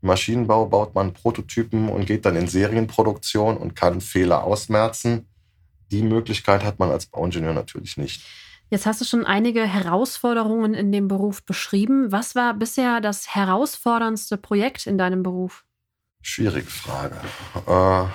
[0.02, 5.28] Im Maschinenbau baut man Prototypen und geht dann in Serienproduktion und kann Fehler ausmerzen.
[5.92, 8.24] Die Möglichkeit hat man als Bauingenieur natürlich nicht.
[8.72, 12.12] Jetzt hast du schon einige Herausforderungen in dem Beruf beschrieben.
[12.12, 15.66] Was war bisher das herausforderndste Projekt in deinem Beruf?
[16.24, 17.16] Schwierige Frage.
[17.68, 18.10] Äh,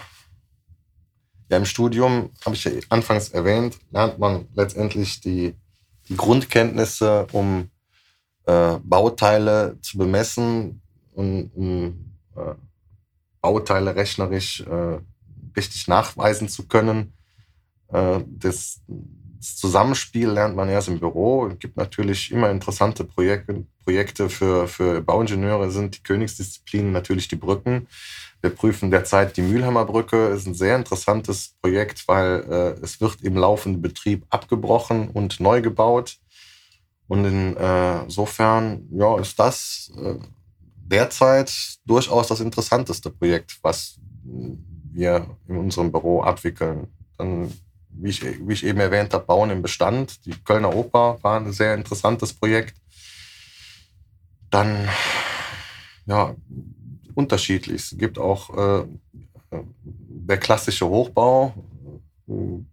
[1.50, 5.54] ja, im Studium, habe ich ja anfangs erwähnt, lernt man letztendlich die,
[6.08, 7.70] die Grundkenntnisse, um
[8.46, 10.80] äh, Bauteile zu bemessen
[11.12, 12.54] und um äh,
[13.40, 14.98] Bauteile rechnerisch äh,
[15.56, 17.14] richtig nachweisen zu können.
[17.88, 21.48] Äh, das, das Zusammenspiel lernt man erst im Büro.
[21.48, 27.36] Es gibt natürlich immer interessante Projekte, Projekte für, für Bauingenieure, sind die Königsdisziplinen natürlich die
[27.36, 27.88] Brücken.
[28.40, 30.28] Wir prüfen derzeit die Mühlheimer Brücke.
[30.28, 35.60] Ist ein sehr interessantes Projekt, weil äh, es wird im laufenden Betrieb abgebrochen und neu
[35.60, 36.18] gebaut.
[37.06, 40.14] Und insofern äh, ja, ist das äh,
[40.76, 41.52] derzeit
[41.84, 43.98] durchaus das interessanteste Projekt, was
[44.92, 46.86] wir in unserem Büro abwickeln.
[47.18, 47.52] Dann
[47.92, 50.24] wie ich, wie ich eben erwähnt habe, Bauen im Bestand.
[50.24, 52.76] Die Kölner Oper war ein sehr interessantes Projekt.
[54.50, 54.88] Dann,
[56.06, 56.34] ja,
[57.20, 57.82] unterschiedlich.
[57.82, 58.84] Es gibt auch äh,
[60.30, 61.54] der klassische Hochbau,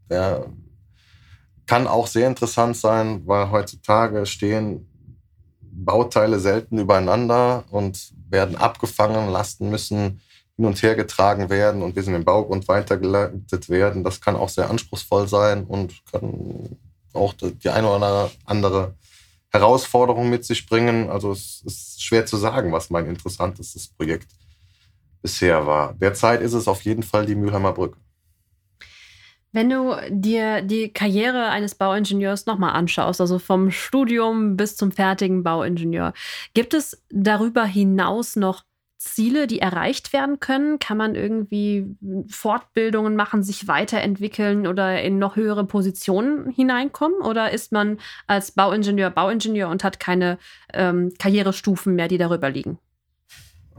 [0.10, 0.46] der
[1.66, 4.88] kann auch sehr interessant sein, weil heutzutage stehen
[5.62, 10.22] Bauteile selten übereinander und werden abgefangen, Lasten müssen
[10.56, 14.04] hin und her getragen werden und bis in den Baugrund weitergeleitet werden.
[14.04, 16.78] Das kann auch sehr anspruchsvoll sein und kann
[17.14, 18.96] auch die eine oder andere
[19.52, 21.10] Herausforderung mit sich bringen.
[21.10, 24.28] Also es ist schwer zu sagen, was mein interessantestes Projekt
[25.22, 25.94] bisher war.
[25.94, 27.98] Derzeit ist es auf jeden Fall die Mülheimer Brücke.
[29.54, 35.42] Wenn du dir die Karriere eines Bauingenieurs nochmal anschaust, also vom Studium bis zum fertigen
[35.42, 36.14] Bauingenieur,
[36.54, 38.67] gibt es darüber hinaus noch
[38.98, 40.80] Ziele, die erreicht werden können?
[40.80, 41.86] Kann man irgendwie
[42.30, 47.22] Fortbildungen machen, sich weiterentwickeln oder in noch höhere Positionen hineinkommen?
[47.22, 50.38] Oder ist man als Bauingenieur Bauingenieur und hat keine
[50.74, 52.80] ähm, Karrierestufen mehr, die darüber liegen?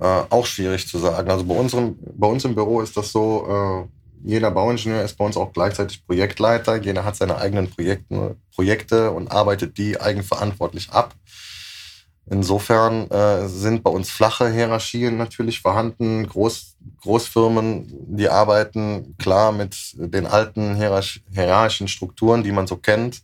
[0.00, 1.30] Äh, auch schwierig zu sagen.
[1.30, 3.88] Also bei, unserem, bei uns im Büro ist das so, äh,
[4.24, 6.76] jeder Bauingenieur ist bei uns auch gleichzeitig Projektleiter.
[6.76, 11.14] Jeder hat seine eigenen Projekte, Projekte und arbeitet die eigenverantwortlich ab.
[12.30, 16.26] Insofern äh, sind bei uns flache Hierarchien natürlich vorhanden.
[16.26, 23.22] Groß, Großfirmen, die arbeiten klar mit den alten hierarch hierarchischen Strukturen, die man so kennt.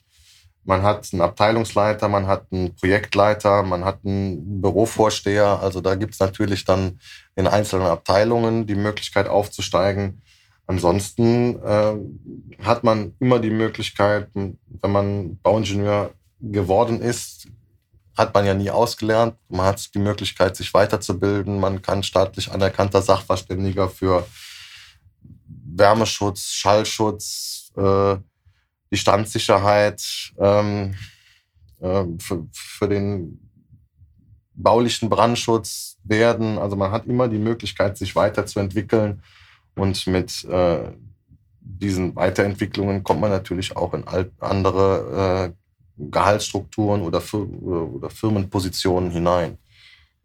[0.65, 5.61] Man hat einen Abteilungsleiter, man hat einen Projektleiter, man hat einen Bürovorsteher.
[5.61, 6.99] Also da gibt es natürlich dann
[7.37, 10.23] in einzelnen Abteilungen die Möglichkeit aufzusteigen.
[10.67, 11.95] Ansonsten äh,
[12.65, 17.49] hat man immer die Möglichkeit, wenn man Bauingenieur geworden ist,
[18.17, 19.37] hat man ja nie ausgelernt.
[19.49, 21.59] Man hat die Möglichkeit, sich weiterzubilden.
[21.59, 24.27] Man kann staatlich anerkannter Sachverständiger für
[25.47, 28.17] Wärmeschutz, Schallschutz, äh,
[28.91, 30.95] die Standsicherheit, ähm,
[31.81, 33.41] äh, für, für den
[34.55, 36.59] baulichen Brandschutz werden.
[36.59, 39.23] Also man hat immer die Möglichkeit, sich weiterzuentwickeln.
[39.75, 40.93] Und mit äh,
[41.61, 44.05] diesen Weiterentwicklungen kommt man natürlich auch in
[44.39, 45.64] andere äh,
[45.97, 49.59] Gehaltsstrukturen oder, oder Firmenpositionen hinein.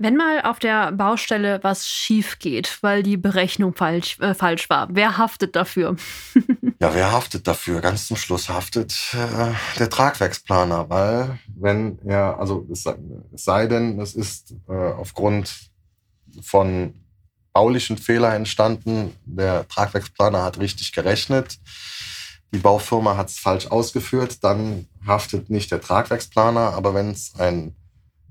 [0.01, 4.87] Wenn mal auf der Baustelle was schief geht, weil die Berechnung falsch, äh, falsch war,
[4.91, 5.97] wer haftet dafür?
[6.79, 7.81] ja, wer haftet dafür?
[7.81, 12.95] Ganz zum Schluss haftet äh, der Tragwerksplaner, weil wenn er, also es sei,
[13.33, 15.69] es sei denn, es ist äh, aufgrund
[16.41, 16.93] von
[17.51, 21.59] baulichen Fehlern entstanden, der Tragwerksplaner hat richtig gerechnet,
[22.51, 27.75] die Baufirma hat es falsch ausgeführt, dann haftet nicht der Tragwerksplaner, aber wenn es ein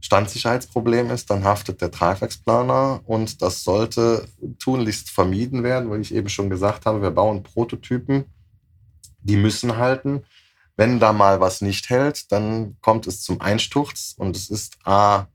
[0.00, 4.28] Standsicherheitsproblem ist, dann haftet der Tragwerksplaner und das sollte
[4.58, 8.24] tunlichst vermieden werden, weil ich eben schon gesagt habe, wir bauen Prototypen,
[9.20, 10.24] die müssen halten.
[10.76, 15.26] Wenn da mal was nicht hält, dann kommt es zum Einsturz und es ist A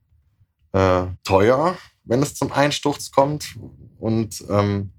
[0.71, 3.57] äh, teuer, wenn es zum Einsturz kommt
[3.99, 4.92] und ähm,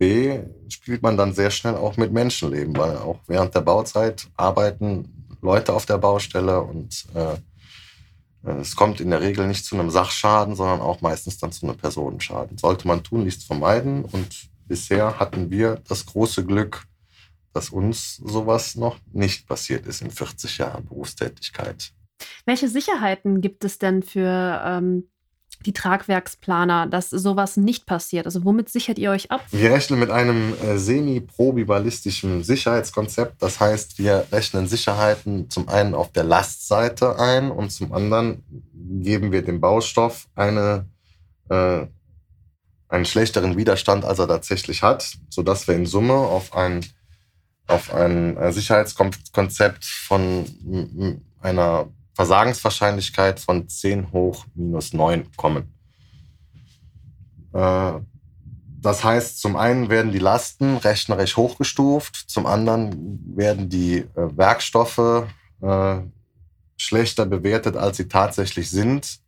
[0.00, 5.36] B spielt man dann sehr schnell auch mit Menschenleben, weil auch während der Bauzeit arbeiten
[5.42, 7.36] Leute auf der Baustelle und äh,
[8.60, 11.76] es kommt in der Regel nicht zu einem Sachschaden, sondern auch meistens dann zu einem
[11.76, 12.56] Personenschaden.
[12.56, 16.84] Sollte man tunlichst vermeiden und bisher hatten wir das große Glück,
[17.52, 21.92] dass uns sowas noch nicht passiert ist in 40 Jahren Berufstätigkeit.
[22.46, 25.10] Welche Sicherheiten gibt es denn für ähm,
[25.66, 28.26] die Tragwerksplaner, dass sowas nicht passiert?
[28.26, 29.42] Also womit sichert ihr euch ab?
[29.50, 33.42] Wir rechnen mit einem äh, semi-probiballistischen Sicherheitskonzept.
[33.42, 38.42] Das heißt, wir rechnen Sicherheiten zum einen auf der Lastseite ein und zum anderen
[38.72, 40.86] geben wir dem Baustoff eine,
[41.48, 41.86] äh,
[42.88, 46.84] einen schlechteren Widerstand, als er tatsächlich hat, sodass wir in Summe auf ein,
[47.66, 55.74] auf ein äh, Sicherheitskonzept von einer Versagenswahrscheinlichkeit von 10 hoch minus 9 kommen.
[57.52, 57.92] Äh,
[58.82, 65.26] das heißt, zum einen werden die Lasten rechnerisch hochgestuft, zum anderen werden die äh, Werkstoffe
[65.60, 66.00] äh,
[66.76, 69.20] schlechter bewertet, als sie tatsächlich sind,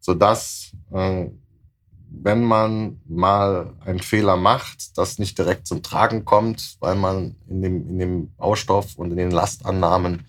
[0.00, 7.36] sodass, wenn man mal einen Fehler macht, das nicht direkt zum Tragen kommt, weil man
[7.48, 10.26] in dem, in dem Baustoff und in den Lastannahmen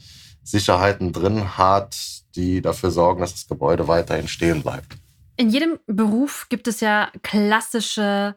[0.48, 1.98] Sicherheiten drin hat,
[2.36, 4.98] die dafür sorgen, dass das Gebäude weiterhin stehen bleibt.
[5.36, 8.36] In jedem Beruf gibt es ja klassische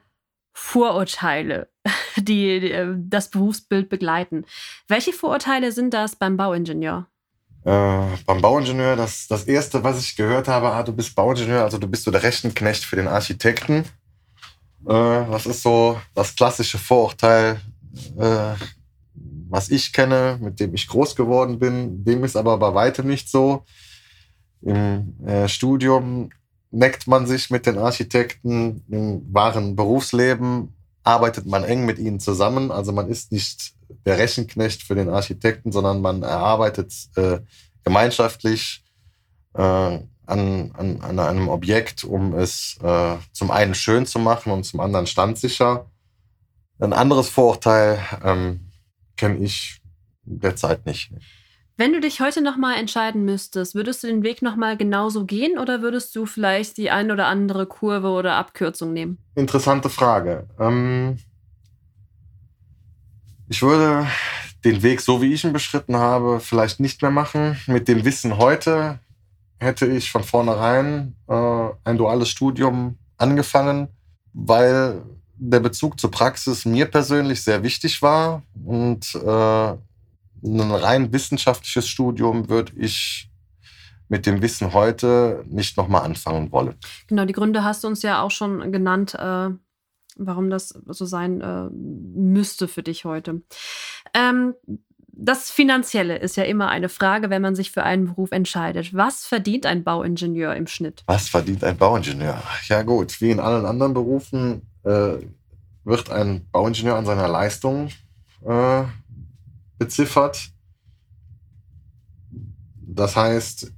[0.52, 1.68] Vorurteile,
[2.16, 4.44] die, die äh, das Berufsbild begleiten.
[4.88, 7.06] Welche Vorurteile sind das beim Bauingenieur?
[7.64, 11.78] Äh, beim Bauingenieur, das, das erste, was ich gehört habe, ah, du bist Bauingenieur, also
[11.78, 13.84] du bist so der Rechenknecht für den Architekten.
[14.84, 17.60] Äh, das ist so das klassische Vorurteil,
[18.18, 18.54] äh,
[19.50, 22.04] was ich kenne, mit dem ich groß geworden bin.
[22.04, 23.64] Dem ist aber bei weitem nicht so.
[24.62, 26.30] Im äh, Studium
[26.70, 28.84] neckt man sich mit den Architekten.
[28.88, 32.70] Im wahren Berufsleben arbeitet man eng mit ihnen zusammen.
[32.70, 33.74] Also man ist nicht
[34.06, 37.40] der Rechenknecht für den Architekten, sondern man erarbeitet äh,
[37.84, 38.84] gemeinschaftlich
[39.54, 44.64] äh, an, an, an einem Objekt, um es äh, zum einen schön zu machen und
[44.64, 45.86] zum anderen standsicher.
[46.78, 48.69] Ein anderes Vorurteil, ähm,
[49.20, 49.80] kenne ich
[50.24, 51.12] derzeit nicht.
[51.76, 55.82] Wenn du dich heute nochmal entscheiden müsstest, würdest du den Weg nochmal genauso gehen oder
[55.82, 59.18] würdest du vielleicht die ein oder andere Kurve oder Abkürzung nehmen?
[59.34, 60.48] Interessante Frage.
[60.58, 61.18] Ähm
[63.48, 64.06] ich würde
[64.64, 67.58] den Weg, so wie ich ihn beschritten habe, vielleicht nicht mehr machen.
[67.66, 69.00] Mit dem Wissen heute
[69.58, 73.88] hätte ich von vornherein äh, ein duales Studium angefangen,
[74.32, 75.02] weil
[75.40, 79.74] der Bezug zur Praxis mir persönlich sehr wichtig war und äh,
[80.42, 83.30] ein rein wissenschaftliches Studium würde ich
[84.08, 86.74] mit dem Wissen heute nicht nochmal anfangen wollen.
[87.06, 89.48] Genau, die Gründe hast du uns ja auch schon genannt, äh,
[90.16, 93.42] warum das so sein äh, müsste für dich heute.
[94.12, 94.54] Ähm,
[95.12, 98.94] das Finanzielle ist ja immer eine Frage, wenn man sich für einen Beruf entscheidet.
[98.94, 101.02] Was verdient ein Bauingenieur im Schnitt?
[101.06, 102.42] Was verdient ein Bauingenieur?
[102.68, 105.16] Ja gut, wie in allen anderen Berufen äh,
[105.84, 107.90] wird ein Bauingenieur an seiner Leistung
[108.46, 108.84] äh,
[109.78, 110.50] beziffert.
[112.76, 113.72] Das heißt,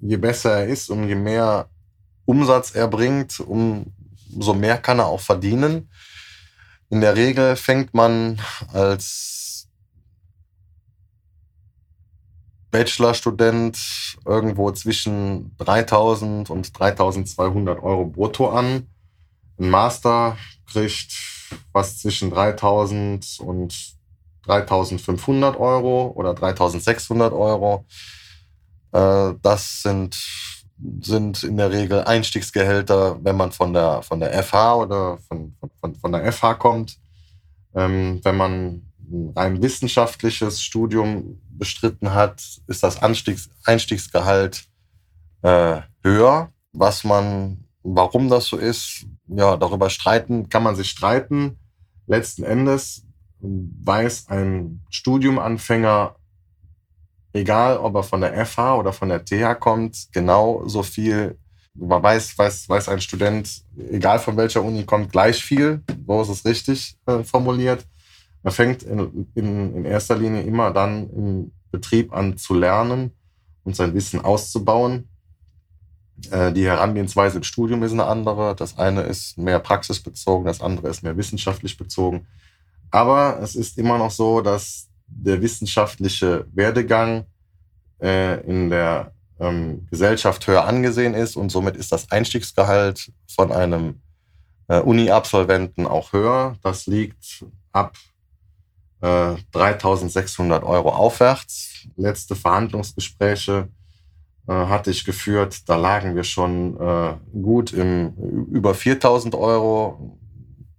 [0.00, 1.68] je besser er ist und je mehr
[2.24, 5.88] Umsatz er bringt, umso mehr kann er auch verdienen.
[6.90, 8.40] In der Regel fängt man
[8.72, 9.68] als
[12.70, 18.88] Bachelorstudent irgendwo zwischen 3000 und 3200 Euro brutto an.
[19.58, 20.36] Ein Master
[20.66, 21.12] kriegt
[21.72, 23.96] was zwischen 3000 und
[24.44, 27.84] 3500 Euro oder 3600 Euro.
[28.92, 30.16] Äh, das sind,
[31.00, 35.94] sind in der Regel Einstiegsgehälter, wenn man von der, von der FH oder von, von,
[35.94, 36.98] von der FH kommt.
[37.74, 44.64] Ähm, wenn man ein rein wissenschaftliches Studium bestritten hat, ist das Einstiegsgehalt
[45.42, 46.50] äh, höher.
[46.72, 51.58] Was man, warum das so ist, ja, darüber streiten, kann man sich streiten.
[52.06, 53.04] Letzten Endes
[53.40, 56.16] weiß ein Studiumanfänger
[57.32, 61.38] egal ob er von der FH oder von der TH kommt, genau so viel,
[61.74, 66.28] man weiß, weiß, weiß ein Student, egal von welcher Uni kommt, gleich viel, so ist
[66.28, 67.86] es richtig äh, formuliert.
[68.42, 73.12] Man fängt in, in, in erster Linie immer dann im Betrieb an zu lernen
[73.64, 75.08] und sein Wissen auszubauen.
[76.30, 78.54] Äh, die Herangehensweise im Studium ist eine andere.
[78.54, 82.26] Das eine ist mehr praxisbezogen, das andere ist mehr wissenschaftlich bezogen.
[82.90, 87.24] Aber es ist immer noch so, dass der wissenschaftliche Werdegang
[88.00, 94.00] äh, in der ähm, Gesellschaft höher angesehen ist und somit ist das Einstiegsgehalt von einem
[94.68, 96.56] äh, Uni-Absolventen auch höher.
[96.62, 97.96] Das liegt ab
[99.00, 101.86] äh, 3600 Euro aufwärts.
[101.96, 103.68] Letzte Verhandlungsgespräche
[104.48, 108.14] äh, hatte ich geführt, da lagen wir schon äh, gut im
[108.50, 110.18] über 4000 Euro.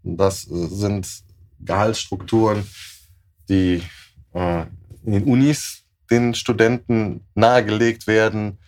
[0.04, 1.08] Das sind
[1.60, 2.68] Gehaltsstrukturen,
[3.50, 3.82] die
[4.34, 4.66] äh,
[5.06, 8.60] in den Unis den Studenten nahegelegt werden,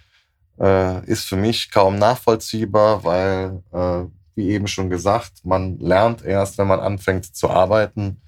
[0.59, 6.57] äh, ist für mich kaum nachvollziehbar, weil, äh, wie eben schon gesagt, man lernt erst,
[6.57, 8.21] wenn man anfängt zu arbeiten.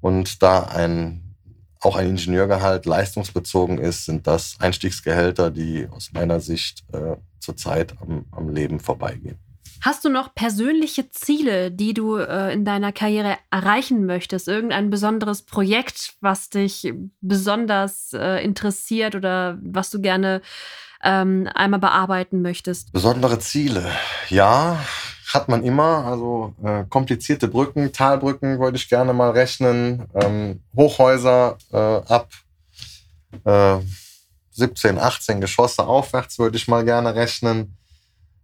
[0.00, 1.31] Und da ein,
[1.82, 8.24] auch ein Ingenieurgehalt leistungsbezogen ist, sind das Einstiegsgehälter, die aus meiner Sicht äh, zurzeit am,
[8.30, 9.38] am Leben vorbeigehen.
[9.80, 14.46] Hast du noch persönliche Ziele, die du äh, in deiner Karriere erreichen möchtest?
[14.46, 20.40] Irgendein besonderes Projekt, was dich besonders äh, interessiert oder was du gerne
[21.02, 22.92] ähm, einmal bearbeiten möchtest?
[22.92, 23.90] Besondere Ziele,
[24.28, 24.78] ja,
[25.34, 26.04] hat man immer.
[26.04, 30.06] Also äh, komplizierte Brücken, Talbrücken wollte ich gerne mal rechnen.
[30.14, 32.28] Ähm, Hochhäuser äh, ab
[34.52, 37.76] 17, äh, 18 Geschosse aufwärts würde ich mal gerne rechnen.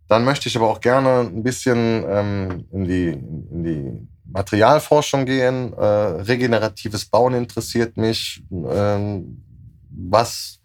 [0.08, 5.74] Dann möchte ich aber auch gerne ein bisschen ähm, in, die, in die Materialforschung gehen.
[5.74, 8.42] Äh, regeneratives Bauen interessiert mich.
[8.50, 9.44] Ähm,
[9.90, 10.57] was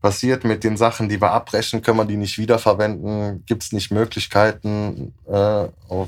[0.00, 1.82] passiert mit den Sachen, die wir abbrechen?
[1.82, 3.44] Können wir die nicht wiederverwenden?
[3.46, 5.64] Gibt es nicht Möglichkeiten, äh,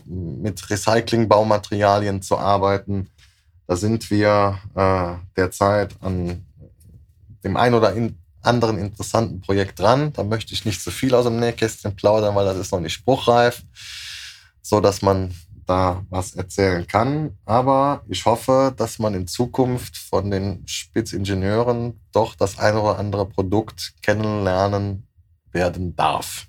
[0.07, 3.11] mit Recycling-Baumaterialien zu arbeiten?
[3.67, 6.45] Da sind wir äh, derzeit an
[7.45, 10.13] dem ein oder in, anderen interessanten Projekt dran.
[10.13, 12.95] Da möchte ich nicht zu viel aus dem Nähkästchen plaudern, weil das ist noch nicht
[12.95, 13.63] spruchreif,
[14.63, 15.35] so dass man
[15.71, 17.39] da was erzählen kann.
[17.45, 23.27] Aber ich hoffe, dass man in Zukunft von den Spitzingenieuren doch das eine oder andere
[23.27, 25.07] Produkt kennenlernen
[25.53, 26.47] werden darf.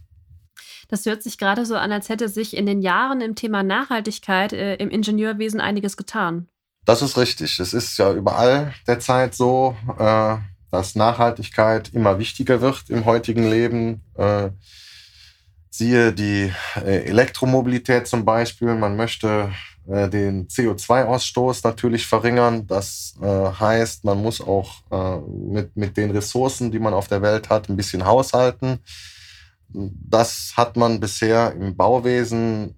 [0.90, 4.52] Das hört sich gerade so an, als hätte sich in den Jahren im Thema Nachhaltigkeit
[4.52, 6.50] äh, im Ingenieurwesen einiges getan.
[6.84, 7.60] Das ist richtig.
[7.60, 9.78] Es ist ja überall derzeit so.
[9.98, 10.38] Äh,
[10.72, 14.02] dass Nachhaltigkeit immer wichtiger wird im heutigen Leben.
[14.16, 14.52] Äh,
[15.72, 18.76] siehe die äh, Elektromobilität zum Beispiel.
[18.76, 19.52] Man möchte
[19.88, 22.68] äh, den CO2-Ausstoß natürlich verringern.
[22.68, 24.70] Das äh, heißt, man muss auch
[25.28, 28.80] mit, mit den Ressourcen, die man auf der Welt hat, ein bisschen haushalten.
[29.70, 32.76] Das hat man bisher im Bauwesen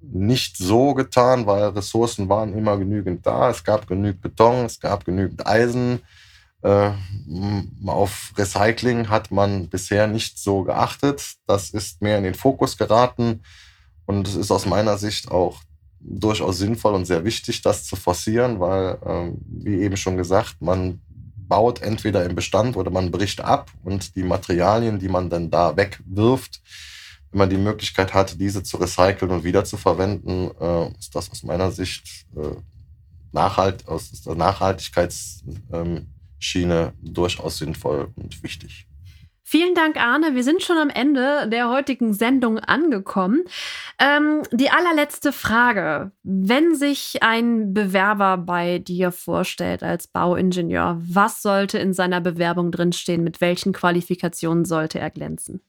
[0.00, 3.50] nicht so getan, weil Ressourcen waren immer genügend da.
[3.50, 6.00] Es gab genügend Beton, es gab genügend Eisen.
[6.62, 6.90] Äh,
[7.86, 11.34] auf Recycling hat man bisher nicht so geachtet.
[11.46, 13.42] Das ist mehr in den Fokus geraten.
[14.06, 15.60] Und es ist aus meiner Sicht auch
[16.00, 21.00] durchaus sinnvoll und sehr wichtig, das zu forcieren, weil, äh, wie eben schon gesagt, man
[21.36, 25.76] baut entweder im Bestand oder man bricht ab und die Materialien, die man dann da
[25.76, 26.62] wegwirft,
[27.30, 31.30] wenn man die Möglichkeit hat, diese zu recyceln und wieder zu verwenden, äh, ist das
[31.30, 32.54] aus meiner Sicht äh,
[33.32, 36.06] Nachhalt, aus der Nachhaltigkeitsschiene ähm,
[37.02, 38.86] durchaus sinnvoll und wichtig.
[39.50, 40.36] Vielen Dank, Arne.
[40.36, 43.42] Wir sind schon am Ende der heutigen Sendung angekommen.
[43.98, 46.12] Ähm, die allerletzte Frage.
[46.22, 53.24] Wenn sich ein Bewerber bei dir vorstellt als Bauingenieur, was sollte in seiner Bewerbung drinstehen?
[53.24, 55.60] Mit welchen Qualifikationen sollte er glänzen?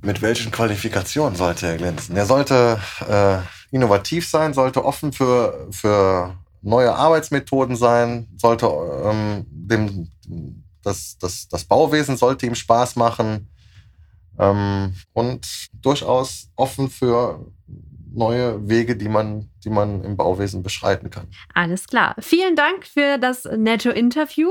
[0.00, 2.16] Mit welchen Qualifikationen sollte er glänzen?
[2.16, 3.40] Er sollte äh,
[3.70, 8.66] innovativ sein, sollte offen für, für neue Arbeitsmethoden sein, sollte
[9.04, 10.10] ähm, dem
[10.82, 13.50] das, das, das Bauwesen sollte ihm Spaß machen
[14.38, 17.44] ähm, und durchaus offen für
[18.18, 21.28] neue Wege, die man, die man im Bauwesen beschreiten kann.
[21.54, 22.14] Alles klar.
[22.18, 24.50] Vielen Dank für das nette Interview.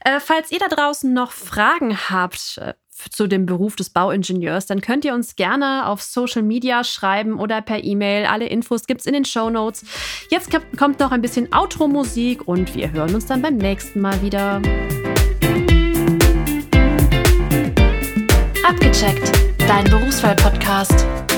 [0.00, 2.74] Äh, falls ihr da draußen noch Fragen habt, äh,
[3.10, 7.62] zu dem Beruf des Bauingenieurs, dann könnt ihr uns gerne auf Social Media schreiben oder
[7.62, 8.26] per E-Mail.
[8.26, 9.84] Alle Infos gibt es in den Show Notes.
[10.28, 14.60] Jetzt kommt noch ein bisschen Outro-Musik und wir hören uns dann beim nächsten Mal wieder.
[18.64, 19.32] Abgecheckt,
[19.66, 21.29] dein Berufswahl-Podcast.